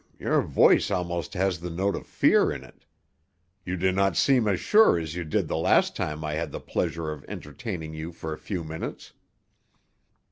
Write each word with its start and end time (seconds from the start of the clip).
"Um! 0.01 0.15
Your 0.17 0.41
voice 0.41 0.89
almost 0.89 1.35
has 1.35 1.59
the 1.59 1.69
note 1.69 1.95
of 1.95 2.07
fear 2.07 2.51
in 2.51 2.63
it. 2.63 2.85
You 3.63 3.77
do 3.77 3.91
not 3.91 4.17
seem 4.17 4.47
as 4.47 4.59
sure 4.59 4.97
as 4.97 5.13
you 5.13 5.23
did 5.23 5.47
the 5.47 5.55
last 5.57 5.95
time 5.95 6.23
I 6.25 6.33
had 6.33 6.51
the 6.51 6.59
pleasure 6.59 7.11
of 7.11 7.23
entertaining 7.27 7.93
you 7.93 8.11
for 8.11 8.33
a 8.33 8.37
few 8.39 8.63
minutes." 8.63 9.13